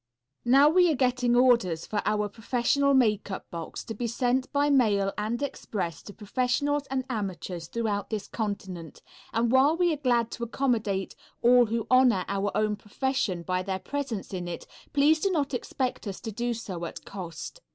Now 0.45 0.67
we 0.67 0.89
are 0.89 0.95
getting 0.95 1.35
orders 1.35 1.85
for 1.85 2.01
our 2.07 2.27
professional 2.27 2.95
makeup 2.95 3.45
box 3.51 3.83
to 3.83 3.93
be 3.93 4.07
sent 4.07 4.51
by 4.51 4.67
mail 4.71 5.13
and 5.15 5.39
express 5.43 6.01
to 6.01 6.11
professionals 6.15 6.87
and 6.89 7.05
amateurs 7.07 7.67
throughout 7.67 8.09
this 8.09 8.27
continent, 8.27 9.03
and 9.31 9.51
while 9.51 9.77
we 9.77 9.93
are 9.93 9.97
glad 9.97 10.31
to 10.31 10.43
accommodate 10.43 11.13
all 11.43 11.67
who 11.67 11.85
honor 11.91 12.25
our 12.27 12.49
own 12.57 12.77
profession 12.77 13.43
by 13.43 13.61
their 13.61 13.77
presence 13.77 14.33
in 14.33 14.47
it, 14.47 14.65
please 14.91 15.19
do 15.19 15.29
not 15.29 15.53
expect 15.53 16.07
us 16.07 16.19
to 16.21 16.31
do 16.31 16.55
so 16.55 16.83
at 16.85 17.05
cost. 17.05 17.61